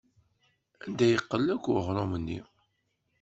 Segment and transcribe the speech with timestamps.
[0.85, 2.39] Anda yeqqel akk uɣrum-nni?